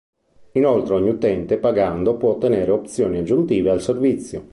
Inoltre 0.53 0.95
ogni 0.95 1.09
utente, 1.09 1.59
pagando, 1.59 2.17
può 2.17 2.31
ottenere 2.31 2.71
opzioni 2.71 3.19
aggiuntive 3.19 3.69
al 3.69 3.81
servizio. 3.83 4.49